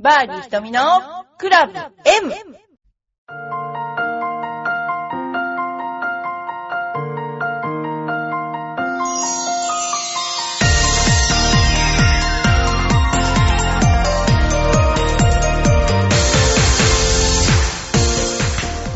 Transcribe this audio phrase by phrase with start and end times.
[0.00, 0.80] バーディー瞳の
[1.38, 2.32] クラブ M!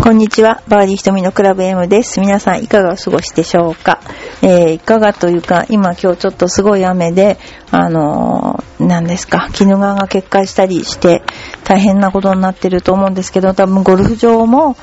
[0.01, 0.63] こんにちは。
[0.69, 2.21] バーディー瞳のクラブ M です。
[2.21, 4.01] 皆さんいかがお過ごしでしょうか？
[4.41, 7.39] えー、いかがというか、今今日ちょっとすごい雨で、
[7.71, 8.52] あのー、
[8.87, 11.23] 何ですか、鬼怒川が決壊したりして、
[11.65, 14.77] 大変なことになってると思うんですけど、多分ゴルフ場も、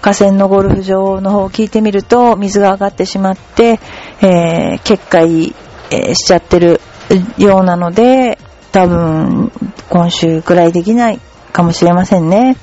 [0.00, 3.80] 河川のゴルフ場の方を聞いてみると、水が上がってしまって、
[4.22, 5.54] えー、決壊、
[5.90, 6.80] えしちゃってる
[7.36, 8.38] ようなので、
[8.72, 9.52] 多分、
[9.88, 11.20] 今週くらいできない
[11.52, 12.56] かもしれませんね。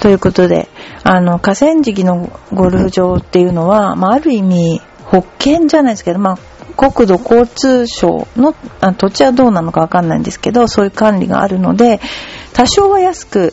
[0.00, 0.68] ということで、
[1.04, 4.82] あの、河川敷のゴルフ場っていうのは、まあ、ある意味、
[5.12, 12.00] 保険じゃないですけど、まあ、国土交通省のあ土地はどうなのかわかんないんですけど、そういう管理があるので、
[12.54, 13.52] 多少は安く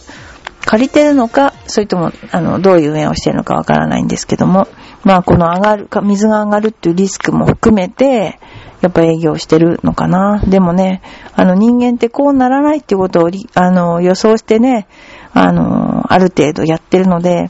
[0.65, 4.67] 借りてるのか、それとも、あの、どういう運営をしてるのかわからないんですけども、
[5.03, 8.39] まあ、この上がるか、水が上がるっていうリスクも含めて、
[8.81, 10.41] やっぱ営業してるのかな。
[10.47, 11.01] でもね、
[11.35, 14.87] あの人間ってこうならないっていうことをあの予想してね、
[15.33, 17.49] あの、ある程度やってるので、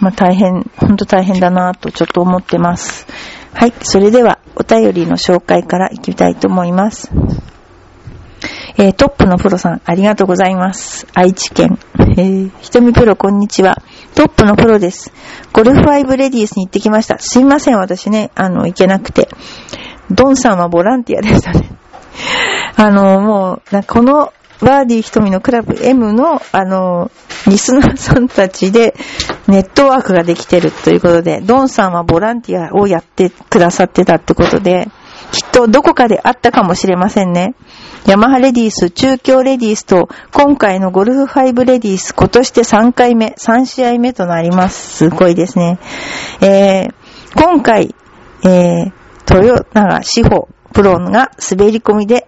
[0.00, 3.06] まあ大変、ほんと大変だなとちょっと思ってます。
[3.54, 7.10] はい、それではお便りの紹介からいきたいと思います。
[8.76, 11.06] えートップのプロさん、ありがとうございます。
[11.12, 11.78] 愛知県。
[11.98, 13.82] えー、ひとみプロ、こんにちは。
[14.14, 15.12] トップのプロです。
[15.52, 17.18] ゴルフ5レディースに行ってきました。
[17.18, 19.28] すいません、私ね、あの、行けなくて。
[20.10, 21.70] ドンさんはボランティアでしたね。
[22.76, 27.10] あの、もう、この、バーディー瞳のクラブ M の、あの、
[27.46, 28.94] リスナーさんたちで、
[29.48, 34.88] ネットワークができてるということで、ドンさんはボランティアをやってくださってたってことで、
[35.32, 37.54] きっとどこかであったかもしれませんね。
[38.06, 44.96] ヤマハレディース、中京レディースと、今回のゴルフ5レディース、今年で3回目、3試合目となります。
[44.96, 45.78] すごいですね。
[46.42, 46.92] えー、
[47.34, 47.94] 今回、
[48.44, 48.92] えー、
[49.34, 52.27] 豊永志保プロが滑り込みで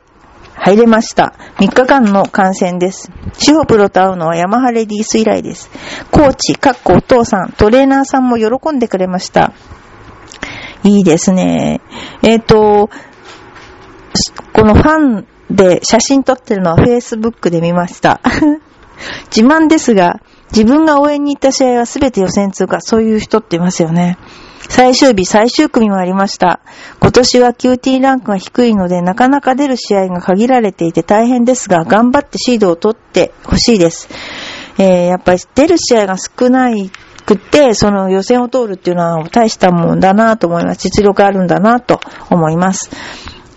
[0.62, 1.34] 入れました。
[1.56, 3.10] 3日間の観戦です。
[3.38, 5.70] 志保プロと会うのはヤマハレディース以来です。
[6.10, 9.54] コーチ、かっこお父さん、トレーナーさんも喜んでくれました。
[10.84, 11.80] いいですね。
[12.22, 12.90] えっ、と、
[14.52, 18.20] このファンで写真撮ってるのは Facebook で見ました。
[19.34, 20.20] 自慢ですが、
[20.52, 22.82] 自分が応援に行った試合は全て予選通過。
[22.82, 24.18] そういう人っていますよね。
[24.70, 26.60] 最終日、最終組もありました。
[27.00, 34.08] 今年は QT ランクが低いので、なかなか出る試合が限られていて大変ですが、頑張ってシードを取ってほしいです。
[34.78, 36.88] えー、やっぱり出る試合が少ない
[37.26, 40.78] くって、その予選を通るっていうのは大したもんだなと思います。
[40.82, 42.00] 実力あるんだなと
[42.30, 42.90] 思います。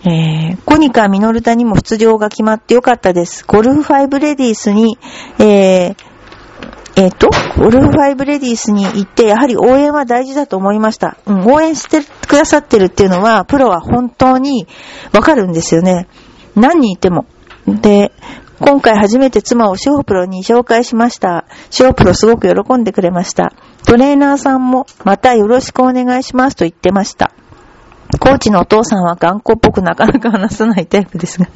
[0.06, 3.46] えー、コニカ・ミノルタにも出場が決まってよかったです。
[3.46, 4.98] ゴルフ5レディースに、
[5.40, 5.96] えー、
[6.96, 11.18] えっ、と、ゴルフ5レディースに行って、やはり応援は大事だと思いました。
[11.26, 14.68] うん、応援してくださってるっていうのは、プロは本当に
[15.12, 16.08] わかるんですよね。
[16.56, 17.26] 何人いても。
[17.68, 18.12] で、
[18.60, 21.46] 今回初めて妻をショープロに紹介しました。
[21.72, 23.54] ショープロすごく喜んでくれました。
[23.86, 27.32] トレーナーさんも、またよろしくお願いしますと言ってました。
[28.20, 31.48] コーチのお父さんは頑固っぽくなかなか話さないタイプですが、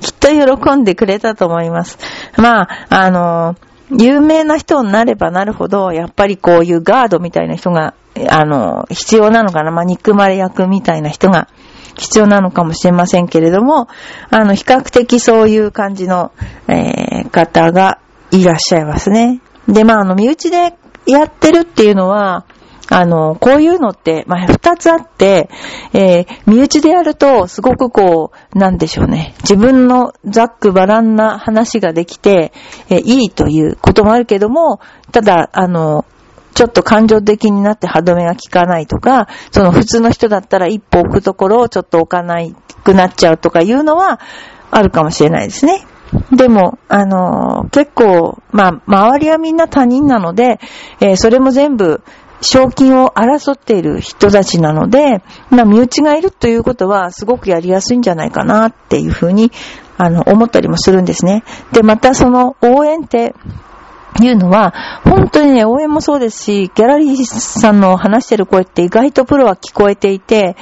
[0.00, 1.98] きっと喜んでくれたと思います。
[2.36, 3.56] まあ、あの、
[3.90, 7.94] 有名な人になればなるほど、やっぱりこういうガードみたいな人が、
[8.28, 9.70] あの、必要なのかな。
[9.70, 11.48] まあ、憎まれ役みたいな人が
[11.96, 13.88] 必要なのかもしれませんけれども、
[14.30, 16.32] あの、比較的そういう感じの、
[16.68, 17.98] えー方が
[18.30, 19.40] いらっしゃいますね。
[19.68, 20.74] で、まあ、あの、身内で
[21.06, 22.44] やってるっていうのは、
[22.90, 25.48] あの、こういうのって、まあ、二つあって、
[25.92, 29.34] えー身内でやると、すごくこう、なんでしょうね。
[29.42, 32.52] 自分のざっくばらんな話ができて、
[32.88, 34.80] えーいいということもあるけども、
[35.12, 36.04] ただ、あの、
[36.54, 44.20] ちょっと感情的になって歯止めが効かないとか、その普通の人だったら一歩置くところをちょっと置かないくなっちゃうとかいうのは
[44.70, 45.86] あるかもしれないですね。
[46.32, 50.58] でも、あの結構、まあ、周りはみんな他人なので、
[51.00, 52.02] えーそれも全部、
[52.40, 59.52] 賞金を争っている人たちなので、まあ、身内がいるということは、すごくやりやすいんじゃないかなっていうふうに、
[59.98, 61.44] あの、思ったりもするんですね。
[61.72, 63.34] で、またその応援って、
[64.18, 70.56] いうのは、本当にね、応援もそうですし、ギャラリーさんの話してる声って意外とプロは聞こえていて、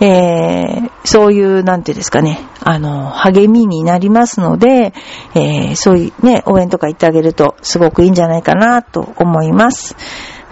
[0.00, 4.94] えー、そういう、なんていうんですかね、あの、励みになりますので、
[5.34, 9.96] えー、そういうね、応援とか言ってあげるとすごくいいんじゃないかなと思います。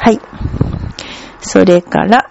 [0.04, 0.19] はい。
[1.40, 2.28] それから、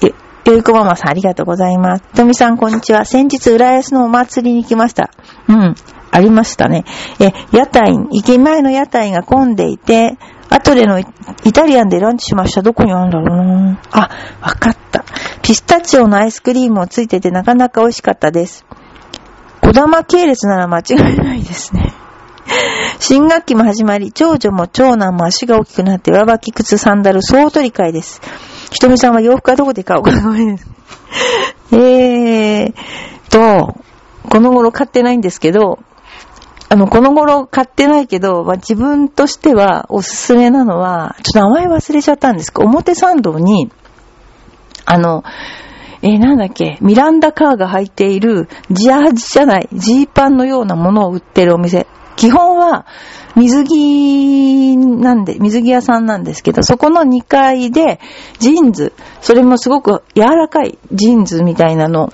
[0.00, 0.14] ゆ、
[0.46, 2.02] ゆいこママさんありがとうございます。
[2.14, 3.04] とみさんこんにちは。
[3.04, 5.10] 先日浦安のお祭りに来ました。
[5.48, 5.74] うん。
[6.10, 6.86] ありましたね。
[7.20, 10.16] え、屋台、駅前の屋台が混んでいて、
[10.48, 11.04] 後でのイ
[11.52, 12.62] タリアンでランチしました。
[12.62, 14.08] どこにあるんだろうなあ、
[14.40, 15.04] わかった。
[15.42, 18.64] ピスタチオのアイスクリームをついててなかなか美味しかったです。
[19.60, 21.99] 小玉系列なら間違いないですね。
[22.98, 28.20] 新学期も始まり、長女も長男も足が大きくなって上履き靴サンダル総取り替えです。
[28.70, 30.58] ひとみさんは洋服はどこで買おうかごめん。
[31.72, 32.74] えー
[33.30, 33.76] と、
[34.28, 35.78] この頃買ってないんですけど、
[36.68, 43.70] あの、この頃買ってないけど、まあ、自分としてはおすすめなのは、ちょっと名前忘れちゃったんですけど、表参道に、
[44.84, 45.24] あの、
[46.02, 51.86] えー、なんだっけ、ミランダカーが履いているジャージじゃない、ジーパンのようなものを売ってるお店。
[52.20, 52.84] 基本は
[53.34, 57.98] 水着なんで、水着屋さんなんですけど、そこの2階で
[58.38, 62.12] ジーンズ、それもすごく柔らかいジーンズみたいなの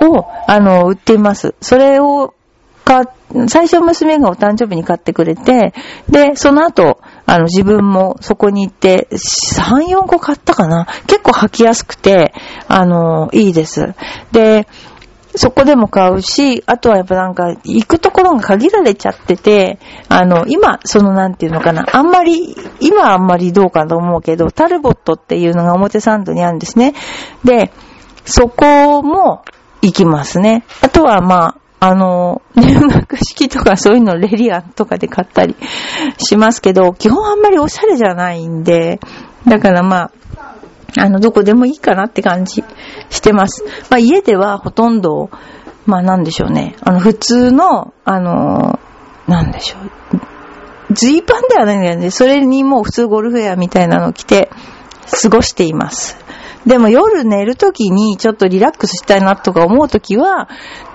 [0.00, 1.56] を、あの、売っています。
[1.60, 2.34] それを
[2.84, 3.04] 買
[3.48, 5.74] 最初娘がお誕生日に買ってくれて、
[6.08, 12.32] で、その後、あの、自分もそこに行って、3、4個買ったかな結構履きやすくて、
[12.68, 13.94] あの、いいです。
[14.30, 14.68] で、
[15.38, 26.92] そこでも買うし、あとはやっぱなんか、行くところが限られちゃってて、あの、今、そのなんていうのかな、あんまり、今あんまりどうかと思うけど、タルボットっていうのが表参道にあるんですね。
[27.44, 27.70] で、
[28.24, 29.44] そこも
[29.80, 30.64] 行きますね。
[30.82, 35.54] あとはまあ、あの、 入学式とかそういうのレリアンとかで買ったり
[36.18, 38.98] しますけど、基本あんまりおしゃれじゃないんで、
[39.46, 40.10] だからまあ、
[40.98, 42.64] あの、どこでもいいかなって感じ
[43.10, 43.64] してます。
[43.90, 45.30] まあ家ではほとんど、
[45.86, 46.76] まあなんでしょうね。
[46.82, 48.78] あの、普通の、あの、
[49.26, 50.94] なんでしょう。
[50.94, 52.10] ズイパンではないんだよね。
[52.10, 54.50] それにもう普通ゴルフウェアみたいなのを着て
[55.22, 56.18] 過ごしています。
[56.66, 60.48] でも夜寝るときにちょっとリラックスしたいなとか思うときは、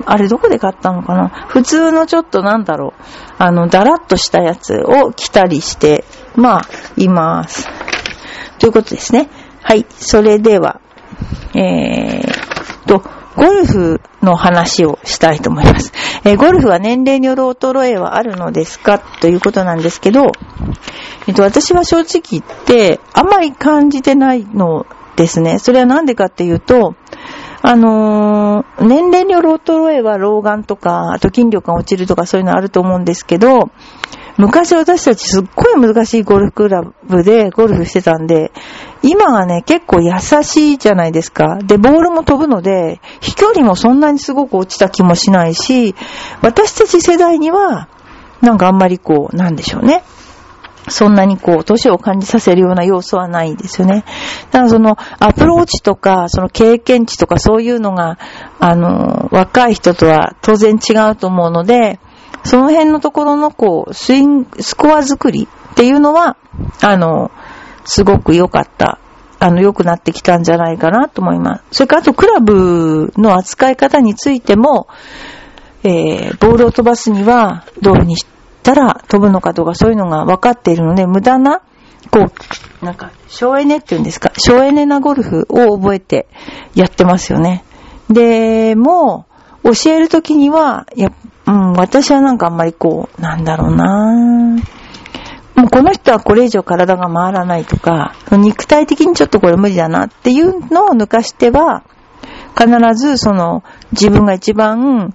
[0.05, 3.01] あれどこで買ったのかな普通のちょっとなんだろう、
[3.39, 6.03] あの、だらっとしたやつを着たりして、
[6.35, 6.61] まあ、
[6.97, 7.67] います。
[8.59, 9.29] ということですね。
[9.63, 9.85] はい。
[9.89, 10.81] それでは、
[11.55, 13.01] えーと、
[13.35, 15.91] ゴルフの話をしたいと思います。
[16.25, 18.99] えー、ゴルフは年齢による衰えはあるのですか？
[18.99, 20.31] ということなんですけど、
[21.27, 25.59] えっと、私は正直言って、あんまり感じてないのですね。
[25.59, 26.95] それはなんでかっていうと、
[27.61, 33.69] あのー、年齢による衰えは老眼とか、あと筋力が落ちるとかそういうのあると思うんですけど、
[34.37, 38.51] 昔私たちすっごい難しいゴルフクラブでゴルフしてたんで、
[39.03, 40.11] 今がね、結構優
[40.43, 41.59] しいじゃないですか。
[41.63, 45.93] で、ボールも飛ぶので、飛距離もそんなにすごく落ちた気もしないし、
[46.41, 47.89] 私たち世代には、
[48.41, 50.03] なんかあんまりこう、なんでしょうね。
[50.89, 54.03] そんなにこう、年を感じさせるような要素はないですよね。
[54.51, 58.17] だからその、アプローチとか、その経験値とかそういうのが、
[58.59, 61.99] あの、若い人とは当然違うと思うので、
[62.43, 66.37] その辺のところのこう、スイン、スコア作りっていうのは、
[66.81, 67.31] あの、
[67.85, 68.99] すごく良かった。
[69.39, 71.63] あの、良くなってきたんじゃないかなと思います。
[71.71, 74.87] それからあと、クラブの扱い方についても、
[75.83, 78.25] えー、ボールを飛ばすには、どういうふうにし
[78.61, 81.61] たら飛ぶのかどうかそういうのが分かっているので、無駄な、
[82.09, 82.31] こ
[82.81, 86.27] う、なんか、省エネっていうんですか、省エネなゴルフを覚えて
[86.73, 87.65] やってますよね。
[88.09, 89.25] で、も
[89.63, 91.11] う、教えるときには、や、
[91.45, 94.61] うん、私はなんかあんまりこう、なんだろうな
[95.55, 101.83] もうこの人はこれ以上体が回らないとか、肉体的にちょっとこれ無理だなっていうのを抜かしては、
[102.57, 105.13] 必ずその自分が一番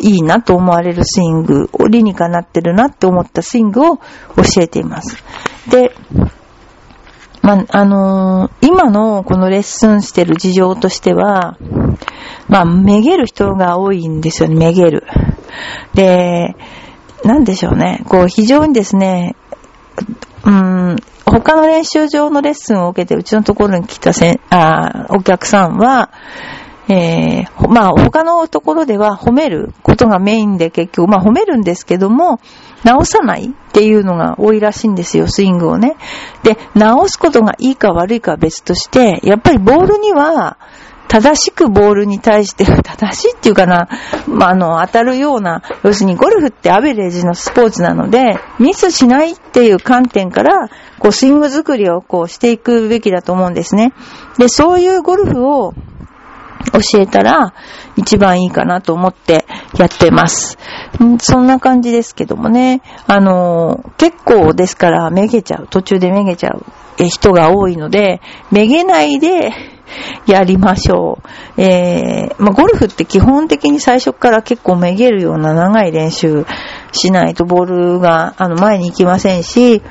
[0.00, 4.02] いいなと思われるスイング、理にかなってるなって思ったスイングを教
[4.62, 5.22] えています。
[5.70, 5.94] で、
[7.42, 11.58] まあ、のー、今のこのレッスンしてる事情としては、
[12.48, 15.04] まあ、めげる人が多いんですよね、めげる。
[15.94, 16.56] で、
[17.24, 19.34] なんでしょうね、こう、非常にですね、
[20.44, 26.10] うん、他の練習場のレッスンを受けて、うちのところに来たせんあお客さんは、
[26.88, 32.40] えー、まあ他のところでは褒めることがメインで結局、まあ褒めるんですけども、
[32.84, 35.96] 直さないっていうのが多いらしいんですよ、スイングをね。
[36.42, 40.58] で、直すことがいいか悪いかは別として、やっぱりボールには、
[41.08, 43.88] 正しくボールに対して、 正しいっていうかな、
[44.26, 50.68] まあ、あの、当たるような、要するにゴルフってアベレージのスポーツなので、ミスしないっていう観点から、
[50.98, 53.92] こう、スイング作りをこうしていくべきだと思うんですね。
[54.38, 55.74] で、そういうゴルフを、
[56.72, 57.52] 教えたら
[57.96, 59.44] 一番いいかなと思って
[59.78, 60.58] やってます。
[61.20, 62.80] そんな感じですけどもね。
[63.06, 65.66] あの、結構ですからめげちゃう。
[65.68, 66.64] 途中でめげちゃう
[67.04, 68.20] 人が多いので、
[68.50, 69.52] めげないで
[70.26, 71.18] やりましょ
[71.56, 71.60] う。
[71.60, 76.46] えー、まあ、ゴルフって基本的に最初から結構めげるような長い練習
[76.92, 79.82] しないとボールが、あの、前に行きませんし、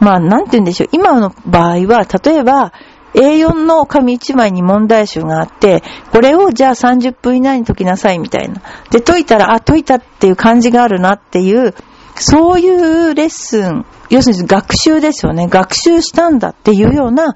[0.00, 0.88] まあ、なんて言うんでしょう。
[0.92, 2.72] 今の場合は、例えば、
[3.14, 8.60] A4 の紙1枚に問題集があって、これをじゃあ30分以内に解きなさいみたいな。
[8.90, 11.74] で、解いたら、あ、解いたっていう感じがあるなっていう、
[12.14, 15.48] そういうレッスン、要するに学習ですよね。
[15.48, 17.34] 学習したんだっていうような、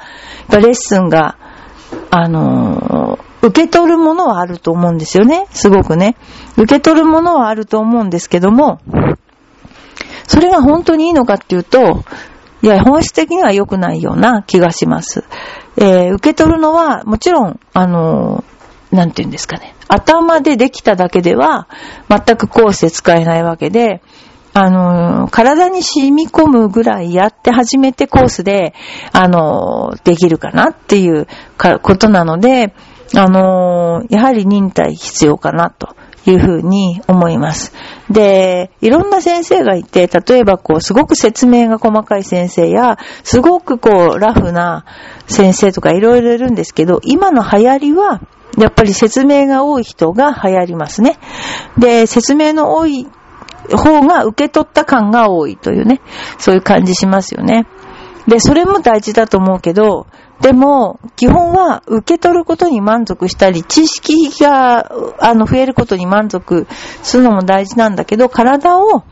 [0.51, 1.37] レッスンが、
[2.11, 5.47] あの、受け取るものはあると思うんですよね。
[5.51, 6.17] すごくね。
[6.57, 8.81] 受け取るものはあると思うんですけども、
[10.27, 12.05] それが本当にいいのかっていうと、
[12.63, 15.25] いや、本質的には良くないような気がします。
[15.77, 18.45] えー、受け取るのは、もちろん、あの、
[18.93, 19.75] なんて言うんですかね。
[19.89, 21.69] 頭でできただけでは、
[22.09, 24.03] 全くコースで使えないわけで、
[24.63, 28.75] あの、体に染み込むぐらいやって初めてコースで、
[29.11, 31.27] あのできるかなっていう
[31.57, 32.75] ことなので、
[33.17, 35.97] あのやはり忍耐必要かなと。
[36.27, 37.73] いうふうに思います。
[38.11, 44.85] で、いろんな先生がいて、例えばこう、すごく説明が細かい先生や、すごくこう、ラフな
[45.27, 48.21] 先生とかいろいろいるんですけど、今の流行りは、
[48.59, 51.19] やっぱり説明が多い人が流行りますね。
[51.79, 53.07] で、説明の多い
[53.77, 56.01] 方が受け取った感が多いというね、
[56.39, 57.67] そういう感じしますよね。
[58.27, 60.07] で、それも大事だと思うけど、
[60.41, 66.67] でも、基本は受け取ることに満足したり、知識が、あの、増えることに満足
[67.03, 69.03] するのも大事なんだけど、体を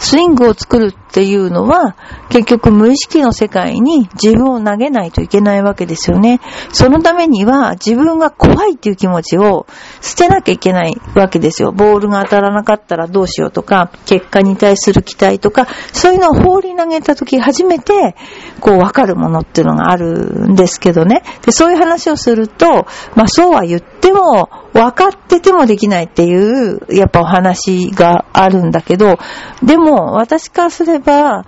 [0.00, 1.96] スイングを作るっていうのは、
[2.28, 6.40] 結局無意識の世界に自分を投げないといけないわけですよね。
[6.72, 9.66] そのためには自分が怖いっていう気持ちを
[10.00, 11.72] 捨てなきゃいけないわけですよ。
[11.72, 18.14] ボールが当たらなかったらどうしようとか、結果に対する期待とか、そういうのを放り投げた時初めて、
[18.60, 21.24] こうわかるものっていうのがあるんですけどね。
[21.44, 22.86] で、そういう話をすると、
[23.16, 29.18] まあそうは言っても、分かっててもできないっていう、やっぱお話があるんだけど、
[29.62, 31.44] でも私からすれば、ば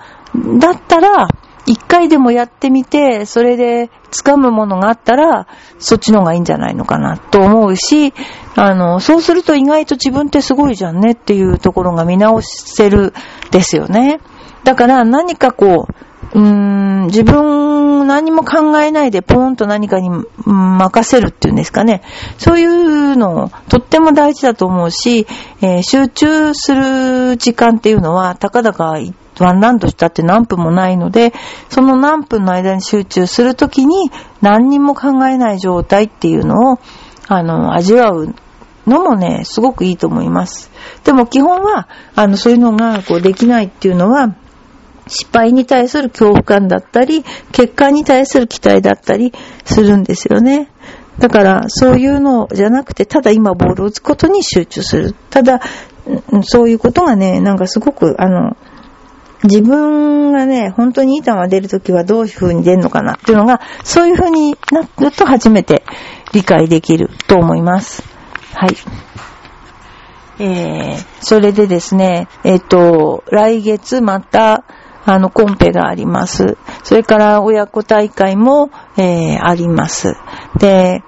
[0.59, 1.29] だったら、
[1.65, 5.47] 一回でもやってみて、それで掴むものがあったら、
[5.79, 8.13] そっちの方がいいんじゃないのかなと思うし、
[8.57, 13.15] あの、そうすると意外と自分ってすごいじゃんねっていうところが見直せる
[13.51, 14.21] ですよね。
[14.65, 15.87] だから何かこ
[16.35, 20.11] う、うーん、自分何も考えないでポーンと何かに
[20.45, 22.03] 任せるっていうんですかね。
[22.39, 25.27] そういうのとっても大事だと思うし、
[25.61, 28.99] えー、集中する時間っていうのは、たかだか
[29.41, 31.33] ワンランドしたって何分もないので、
[31.69, 34.11] その何分の間に集中するときに
[34.41, 36.79] 何にも考えない状態っていうのを、
[37.29, 38.35] あの、味わう
[38.87, 40.71] のもね、すごくいいと思います。
[41.05, 44.35] でも基本は、あの、そういうのがこうできないっていうのは、
[45.07, 49.33] 失敗に対する恐怖感だったり、結果に対する期待だったり
[49.65, 50.69] するんですよね。
[51.19, 55.15] だから、そういうのじゃなくて、ただ今ボールを打つことに集中する。
[55.31, 55.61] ただ、
[56.43, 58.57] そういうことがね、なんかすごく、あの、
[59.45, 65.85] 自分がね、本当にいい球出るときはどういう風に出るのかなっていうのが、そういう風になると初めて
[66.33, 68.05] 理解できると思います。
[68.55, 68.77] はい。
[70.39, 74.65] えー、それでですね、えっ、ー、と、来月また、
[75.05, 76.57] あの、コンペがあります。
[76.85, 80.17] それから親子大会も、えー、あります。
[80.59, 81.03] で、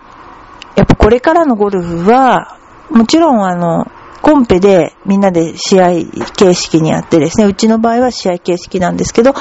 [0.74, 2.58] やっぱこれからのゴルフは、
[2.90, 3.86] もちろんあの、
[4.24, 5.90] コンペでみんなで試合
[6.34, 9.34] 形式にやってですね、うちの場合は試合形式なんですけど、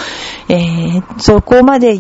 [0.50, 1.94] えー、そこまで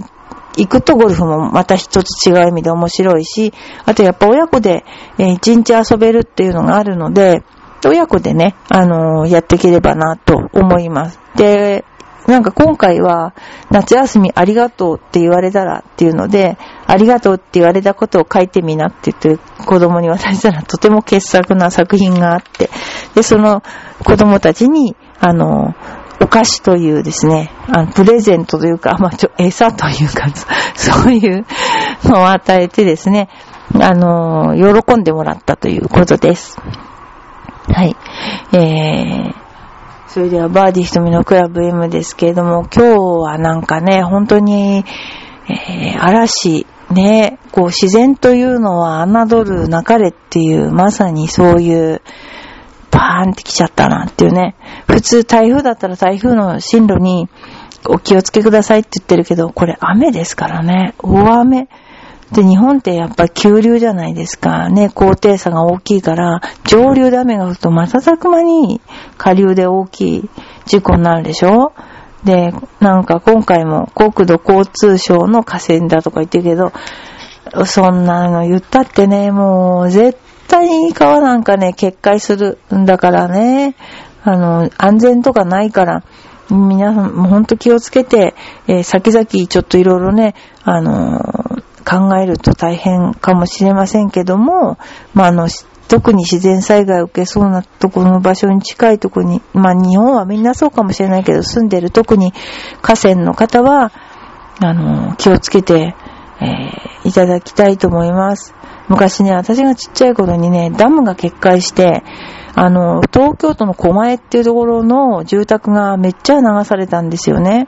[0.57, 3.53] 行くとゴルフもまた一つ違う意味で面白いし、
[3.85, 4.83] あとやっぱ親子で、
[5.17, 7.43] えー、一日遊べるっていうのがあるので、
[7.85, 11.21] 親子でね、あのー、やっていければなと思います。
[11.37, 11.85] で、
[12.27, 13.33] なんか今回は、
[13.69, 22.69] 夏休みありがとうって言われたらっていうので、ありがとうって言われたことを書いてみなって言って子供に渡したらとても傑作な作品があって、
[23.15, 23.61] で、その
[24.05, 25.75] 子供たちに、あの、
[26.21, 30.27] お菓子というですね、あのプレゼントというか、 まあ、ちょ、餌というか、
[30.75, 31.45] そういう
[32.05, 33.29] のを与えてですね、
[33.81, 36.57] あの、喜んでもらったということです。
[37.71, 37.95] はい。
[38.53, 39.35] えー、
[40.13, 44.85] それではバーディー瞳のクラブ M ですけれども、今日はなんかね、本当に、
[45.49, 52.03] えー、嵐、ね、こう自然というのは侮るなかれっていう、まさにそういう、
[52.91, 54.55] バーンって来ちゃったなっていうね。
[54.87, 57.27] 普通台風だったら台風の進路に
[57.89, 60.93] お気をつけくださいって言ってるけど、これ雨ですからね。
[60.99, 61.69] 大雨。
[62.33, 64.69] で、日本ってやっぱ急流じゃないですか。
[64.69, 68.81] ね、高低差が大きいから、上流で雨が降ると瞬く間に
[69.17, 70.29] 下流で大きい
[70.65, 71.73] 事故になるでしょ
[72.23, 76.71] で、なんか今回も国土交通省の河川だとか言ってるけど、
[77.65, 83.75] そんなの言ったってね、もう絶対に川なんかね、決壊するんだからね、
[84.23, 86.03] あの、安全とかないから、
[86.49, 88.35] 皆さん、もほんと気をつけて、
[88.67, 91.19] えー、先々ちょっといろいろね、あの、
[91.83, 94.77] 考えると大変かもしれませんけども、
[95.13, 95.47] まあ、あの、
[95.87, 102.33] 特に自然災害を受けそうなところの場所に近いところに、まあ日本はみんなそうかもしれないけど、住んでる特に
[102.81, 103.91] 河川の方は、
[104.59, 105.95] あの、気をつけて、
[106.41, 108.55] えー、いただきたいと思います。
[108.89, 112.03] 昔ね、私がちっちゃい頃にね、ダムが決壊して、
[112.55, 117.67] あの、東京都の狛江っていうところの住宅がめっちゃ流されたんですよね。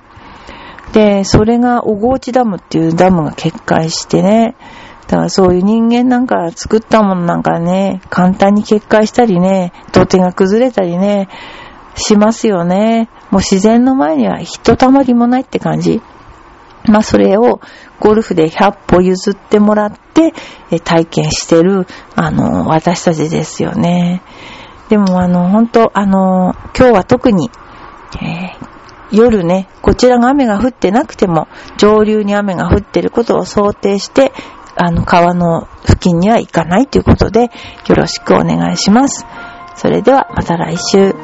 [0.94, 4.56] で、それが小河内ダムっていうダムが決壊してね、
[5.08, 11.28] だからそういう人間なんか作ったものなんかね、簡単に決壊したりね、土手が崩れたりね、
[11.96, 13.10] しますよね。
[13.30, 16.02] もう自然の前にはひとたまりもないって感じ。
[16.88, 17.62] まあそれを
[18.00, 20.34] ゴルフで100歩譲ってもらって
[20.84, 24.22] 体験してる、あの、私たちですよね。
[24.90, 27.50] でもあの、本当あの、今日は特に、
[28.22, 28.75] えー、
[29.12, 31.48] 夜ね、こちらが雨が降ってなくても、
[31.78, 34.32] 上流に雨が降ってることを想定して、
[34.76, 37.52] あの、川の付近には行かないということで、
[37.88, 39.26] よろしくお願いします。
[39.76, 41.16] それでは、また来週。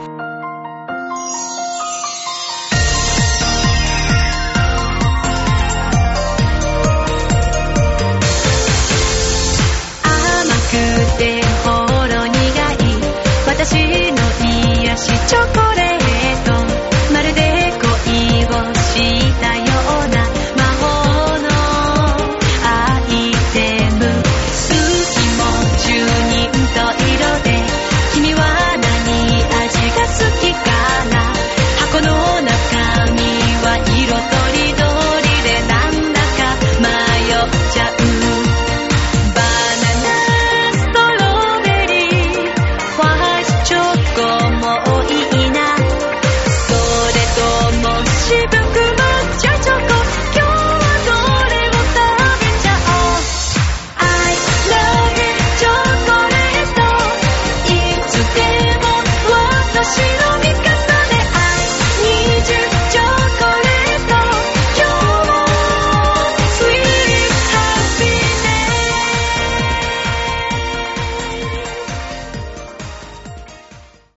[13.62, 16.01] 私の癒しチョコレート